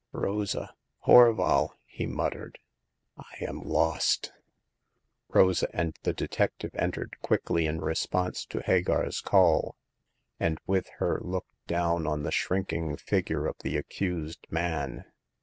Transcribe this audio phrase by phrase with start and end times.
[0.13, 0.73] "Rosa!
[1.05, 1.75] Horval!
[1.79, 2.57] '* he muttered."
[3.17, 4.33] I am lost!"
[5.35, 9.75] Rosa and the detective entered quickly in response to Hagar*s call,
[10.39, 15.05] and with her looked down on the shrinking figure of the accused man.